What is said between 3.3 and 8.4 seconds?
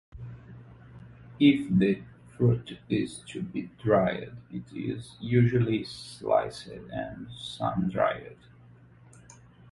be dried, it is usually sliced and sun-dried.